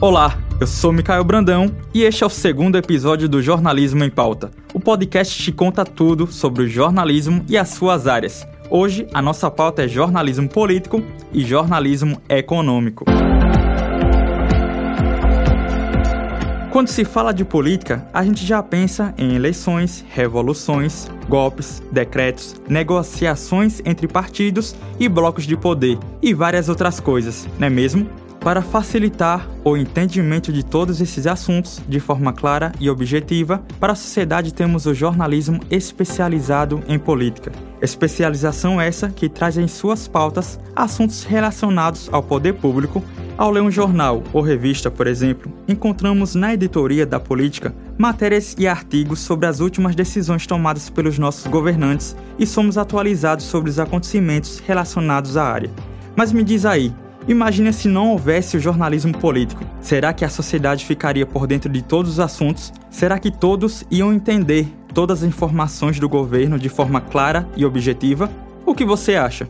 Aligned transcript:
Olá, 0.00 0.38
eu 0.60 0.66
sou 0.68 0.92
Micael 0.92 1.24
Brandão 1.24 1.74
e 1.92 2.04
este 2.04 2.22
é 2.22 2.26
o 2.26 2.30
segundo 2.30 2.78
episódio 2.78 3.28
do 3.28 3.42
Jornalismo 3.42 4.04
em 4.04 4.10
Pauta. 4.10 4.52
O 4.72 4.78
podcast 4.78 5.42
te 5.42 5.50
conta 5.50 5.84
tudo 5.84 6.28
sobre 6.28 6.62
o 6.62 6.68
jornalismo 6.68 7.44
e 7.48 7.58
as 7.58 7.70
suas 7.70 8.06
áreas. 8.06 8.46
Hoje, 8.70 9.08
a 9.12 9.20
nossa 9.20 9.50
pauta 9.50 9.82
é 9.82 9.88
jornalismo 9.88 10.48
político 10.48 11.02
e 11.32 11.44
jornalismo 11.44 12.22
econômico. 12.28 13.06
Quando 16.70 16.86
se 16.86 17.04
fala 17.04 17.32
de 17.34 17.44
política, 17.44 18.06
a 18.14 18.22
gente 18.22 18.46
já 18.46 18.62
pensa 18.62 19.12
em 19.18 19.34
eleições, 19.34 20.04
revoluções, 20.10 21.10
golpes, 21.28 21.82
decretos, 21.90 22.54
negociações 22.68 23.82
entre 23.84 24.06
partidos 24.06 24.76
e 25.00 25.08
blocos 25.08 25.44
de 25.44 25.56
poder 25.56 25.98
e 26.22 26.32
várias 26.32 26.68
outras 26.68 27.00
coisas, 27.00 27.48
não 27.58 27.66
é 27.66 27.70
mesmo? 27.70 28.27
Para 28.48 28.62
facilitar 28.62 29.46
o 29.62 29.76
entendimento 29.76 30.50
de 30.50 30.64
todos 30.64 31.02
esses 31.02 31.26
assuntos 31.26 31.82
de 31.86 32.00
forma 32.00 32.32
clara 32.32 32.72
e 32.80 32.88
objetiva, 32.88 33.62
para 33.78 33.92
a 33.92 33.94
sociedade 33.94 34.54
temos 34.54 34.86
o 34.86 34.94
jornalismo 34.94 35.60
especializado 35.70 36.82
em 36.88 36.98
política. 36.98 37.52
Especialização 37.82 38.80
essa 38.80 39.10
que 39.10 39.28
traz 39.28 39.58
em 39.58 39.68
suas 39.68 40.08
pautas 40.08 40.58
assuntos 40.74 41.24
relacionados 41.24 42.08
ao 42.10 42.22
poder 42.22 42.54
público. 42.54 43.04
Ao 43.36 43.50
ler 43.50 43.60
um 43.60 43.70
jornal 43.70 44.24
ou 44.32 44.40
revista, 44.40 44.90
por 44.90 45.06
exemplo, 45.06 45.52
encontramos 45.68 46.34
na 46.34 46.54
editoria 46.54 47.04
da 47.04 47.20
política 47.20 47.74
matérias 47.98 48.56
e 48.58 48.66
artigos 48.66 49.18
sobre 49.18 49.44
as 49.44 49.60
últimas 49.60 49.94
decisões 49.94 50.46
tomadas 50.46 50.88
pelos 50.88 51.18
nossos 51.18 51.46
governantes 51.48 52.16
e 52.38 52.46
somos 52.46 52.78
atualizados 52.78 53.44
sobre 53.44 53.68
os 53.68 53.78
acontecimentos 53.78 54.58
relacionados 54.66 55.36
à 55.36 55.44
área. 55.44 55.70
Mas 56.16 56.32
me 56.32 56.42
diz 56.42 56.64
aí, 56.64 56.94
Imagina 57.28 57.72
se 57.72 57.88
não 57.88 58.12
houvesse 58.12 58.56
o 58.56 58.60
jornalismo 58.60 59.12
político. 59.12 59.62
Será 59.82 60.14
que 60.14 60.24
a 60.24 60.30
sociedade 60.30 60.86
ficaria 60.86 61.26
por 61.26 61.46
dentro 61.46 61.70
de 61.70 61.82
todos 61.82 62.12
os 62.12 62.20
assuntos? 62.20 62.72
Será 62.90 63.18
que 63.18 63.30
todos 63.30 63.84
iam 63.90 64.14
entender 64.14 64.66
todas 64.94 65.22
as 65.22 65.28
informações 65.28 66.00
do 66.00 66.08
governo 66.08 66.58
de 66.58 66.70
forma 66.70 67.02
clara 67.02 67.46
e 67.54 67.66
objetiva? 67.66 68.30
O 68.64 68.74
que 68.74 68.82
você 68.82 69.14
acha? 69.14 69.46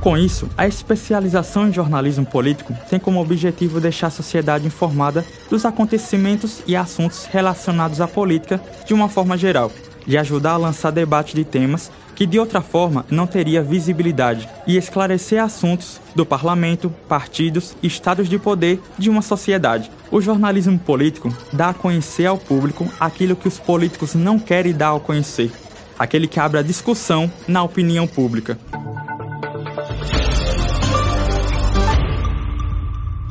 Com 0.00 0.16
isso, 0.16 0.48
a 0.56 0.66
especialização 0.66 1.68
em 1.68 1.72
jornalismo 1.72 2.24
político 2.24 2.72
tem 2.88 2.98
como 2.98 3.20
objetivo 3.20 3.78
deixar 3.78 4.06
a 4.06 4.10
sociedade 4.10 4.66
informada 4.66 5.22
dos 5.50 5.66
acontecimentos 5.66 6.62
e 6.66 6.74
assuntos 6.74 7.26
relacionados 7.26 8.00
à 8.00 8.08
política 8.08 8.58
de 8.86 8.94
uma 8.94 9.10
forma 9.10 9.36
geral, 9.36 9.70
de 10.06 10.16
ajudar 10.16 10.52
a 10.52 10.56
lançar 10.56 10.90
debate 10.92 11.34
de 11.34 11.44
temas 11.44 11.90
que 12.18 12.26
de 12.26 12.36
outra 12.36 12.60
forma 12.60 13.06
não 13.08 13.28
teria 13.28 13.62
visibilidade, 13.62 14.48
e 14.66 14.76
esclarecer 14.76 15.40
assuntos 15.40 16.00
do 16.16 16.26
parlamento, 16.26 16.92
partidos 17.08 17.76
estados 17.80 18.28
de 18.28 18.40
poder 18.40 18.80
de 18.98 19.08
uma 19.08 19.22
sociedade. 19.22 19.88
O 20.10 20.20
jornalismo 20.20 20.76
político 20.80 21.32
dá 21.52 21.68
a 21.68 21.74
conhecer 21.74 22.26
ao 22.26 22.36
público 22.36 22.88
aquilo 22.98 23.36
que 23.36 23.46
os 23.46 23.60
políticos 23.60 24.16
não 24.16 24.36
querem 24.36 24.72
dar 24.72 24.96
a 24.96 24.98
conhecer, 24.98 25.52
aquele 25.96 26.26
que 26.26 26.40
abre 26.40 26.58
a 26.58 26.62
discussão 26.62 27.30
na 27.46 27.62
opinião 27.62 28.04
pública. 28.04 28.58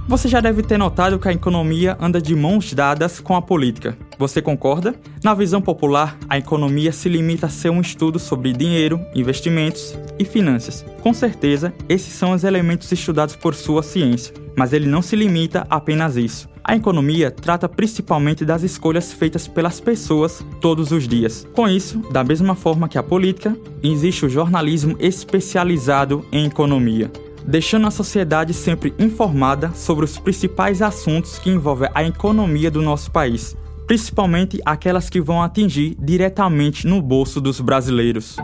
Você 0.08 0.30
já 0.30 0.39
deve 0.39 0.63
ter 0.63 0.77
notado 0.77 1.19
que 1.19 1.27
a 1.27 1.33
economia 1.33 1.97
anda 1.99 2.21
de 2.21 2.33
mãos 2.33 2.73
dadas 2.73 3.19
com 3.19 3.35
a 3.35 3.41
política. 3.41 3.97
Você 4.20 4.42
concorda? 4.42 4.96
Na 5.23 5.36
visão 5.36 5.62
popular, 5.62 6.18
a 6.28 6.40
economia 6.40 6.92
se 6.92 7.08
limita 7.08 7.46
a 7.46 7.50
ser 7.50 7.70
um 7.70 7.82
estudo 7.82 8.18
sobre 8.18 8.52
dinheiro, 8.52 9.00
investimentos 9.14 9.96
e 10.18 10.26
finanças. 10.26 10.84
Com 11.02 11.14
certeza, 11.14 11.72
esses 11.88 12.14
são 12.14 12.32
os 12.32 12.44
elementos 12.44 12.92
estudados 12.92 13.36
por 13.36 13.54
sua 13.54 13.84
ciência, 13.84 14.34
mas 14.56 14.73
ele 14.73 14.88
não 14.88 15.04
se 15.04 15.16
limita 15.16 15.67
a 15.70 15.76
apenas 15.76 16.17
isso. 16.17 16.50
A 16.64 16.76
economia 16.76 17.30
trata 17.30 17.70
principalmente 17.70 18.44
das 18.44 18.64
escolhas 18.64 19.14
feitas 19.14 19.48
pelas 19.48 19.80
pessoas 19.80 20.44
todos 20.60 20.92
os 20.92 21.08
dias. 21.08 21.48
Com 21.54 21.67
isso, 21.67 22.00
da 22.11 22.23
mesma 22.23 22.56
forma 22.56 22.89
que 22.89 22.98
a 22.98 23.04
política, 23.04 23.56
existe 23.83 24.26
o 24.26 24.30
jornalismo 24.30 24.98
especializado 25.00 26.26
em 26.32 26.45
economia 26.45 27.11
deixando 27.48 27.88
a 27.88 27.92
sociedade 27.92 28.54
sempre 28.54 28.94
informada 29.00 29.72
sobre 29.73 30.04
os 30.04 30.20
principais 30.20 30.82
assuntos 30.82 31.39
que 31.39 31.50
envolvem 31.50 31.89
a 31.95 32.04
economia 32.04 32.70
do 32.70 32.82
nosso 32.82 33.10
país, 33.10 33.56
principalmente 33.87 34.61
aquelas 34.65 35.09
que 35.09 35.21
vão 35.21 35.42
atingir 35.42 35.95
diretamente 35.98 36.86
no 36.86 37.02
bolso 37.02 37.39
dos 37.39 37.61
brasileiros. 37.61 38.36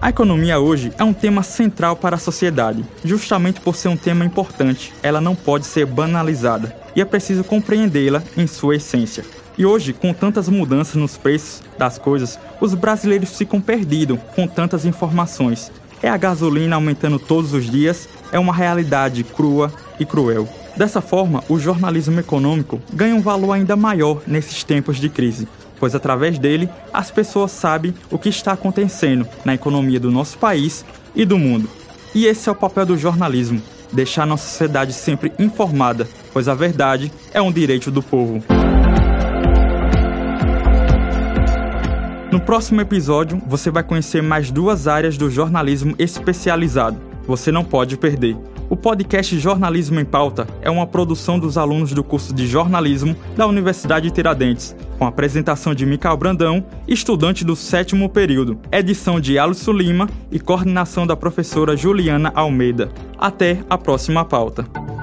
A 0.00 0.10
economia 0.10 0.60
hoje 0.60 0.92
é 0.96 1.02
um 1.02 1.12
tema 1.12 1.42
central 1.42 1.96
para 1.96 2.14
a 2.14 2.18
sociedade. 2.18 2.84
Justamente 3.04 3.60
por 3.60 3.74
ser 3.74 3.88
um 3.88 3.96
tema 3.96 4.24
importante, 4.24 4.92
ela 5.02 5.20
não 5.20 5.34
pode 5.34 5.66
ser 5.66 5.84
banalizada 5.84 6.76
e 6.94 7.00
é 7.00 7.04
preciso 7.04 7.42
compreendê-la 7.42 8.22
em 8.36 8.46
sua 8.46 8.76
essência. 8.76 9.24
E 9.58 9.66
hoje, 9.66 9.92
com 9.92 10.12
tantas 10.12 10.48
mudanças 10.48 10.94
nos 10.94 11.16
preços 11.16 11.62
das 11.76 11.98
coisas, 11.98 12.38
os 12.60 12.74
brasileiros 12.74 13.36
ficam 13.36 13.60
perdidos 13.60 14.20
com 14.36 14.46
tantas 14.46 14.84
informações. 14.84 15.72
É 16.00 16.08
a 16.08 16.16
gasolina 16.16 16.76
aumentando 16.76 17.18
todos 17.18 17.52
os 17.52 17.68
dias, 17.68 18.08
é 18.30 18.38
uma 18.38 18.54
realidade 18.54 19.24
crua 19.24 19.72
e 19.98 20.04
cruel. 20.04 20.46
Dessa 20.76 21.00
forma, 21.00 21.42
o 21.48 21.58
jornalismo 21.58 22.20
econômico 22.20 22.82
ganha 22.92 23.14
um 23.14 23.22
valor 23.22 23.52
ainda 23.52 23.74
maior 23.74 24.20
nesses 24.26 24.62
tempos 24.62 24.98
de 24.98 25.08
crise, 25.08 25.48
pois 25.80 25.94
através 25.94 26.38
dele 26.38 26.68
as 26.92 27.10
pessoas 27.10 27.50
sabem 27.52 27.94
o 28.10 28.18
que 28.18 28.28
está 28.28 28.52
acontecendo 28.52 29.26
na 29.42 29.54
economia 29.54 29.98
do 29.98 30.10
nosso 30.10 30.36
país 30.36 30.84
e 31.14 31.24
do 31.24 31.38
mundo. 31.38 31.68
E 32.14 32.26
esse 32.26 32.48
é 32.48 32.52
o 32.52 32.54
papel 32.54 32.84
do 32.84 32.98
jornalismo: 32.98 33.62
deixar 33.90 34.26
nossa 34.26 34.46
sociedade 34.46 34.92
sempre 34.92 35.32
informada, 35.38 36.06
pois 36.30 36.46
a 36.46 36.54
verdade 36.54 37.10
é 37.32 37.40
um 37.40 37.50
direito 37.50 37.90
do 37.90 38.02
povo. 38.02 38.44
No 42.30 42.38
próximo 42.38 42.82
episódio, 42.82 43.40
você 43.46 43.70
vai 43.70 43.82
conhecer 43.82 44.22
mais 44.22 44.50
duas 44.50 44.86
áreas 44.86 45.16
do 45.16 45.30
jornalismo 45.30 45.94
especializado. 45.98 47.05
Você 47.26 47.50
não 47.50 47.64
pode 47.64 47.96
perder. 47.96 48.36
O 48.68 48.76
podcast 48.76 49.38
Jornalismo 49.38 50.00
em 50.00 50.04
Pauta 50.04 50.46
é 50.60 50.68
uma 50.68 50.86
produção 50.86 51.38
dos 51.38 51.56
alunos 51.56 51.92
do 51.92 52.02
curso 52.02 52.34
de 52.34 52.46
jornalismo 52.46 53.16
da 53.36 53.46
Universidade 53.46 54.10
Tiradentes, 54.10 54.74
com 54.98 55.06
apresentação 55.06 55.72
de 55.72 55.86
Micael 55.86 56.16
Brandão, 56.16 56.64
estudante 56.88 57.44
do 57.44 57.54
sétimo 57.54 58.08
período, 58.08 58.58
edição 58.72 59.20
de 59.20 59.38
Alisson 59.38 59.72
Lima 59.72 60.08
e 60.32 60.40
coordenação 60.40 61.06
da 61.06 61.16
professora 61.16 61.76
Juliana 61.76 62.32
Almeida. 62.34 62.90
Até 63.18 63.58
a 63.70 63.78
próxima 63.78 64.24
pauta. 64.24 64.95